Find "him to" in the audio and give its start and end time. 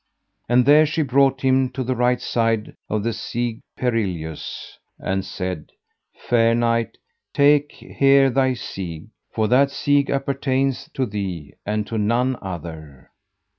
1.43-1.83